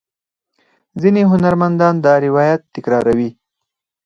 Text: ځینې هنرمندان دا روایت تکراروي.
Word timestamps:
ځینې 1.01 1.21
هنرمندان 1.31 1.95
دا 2.05 2.13
روایت 2.25 2.61
تکراروي. 2.75 3.29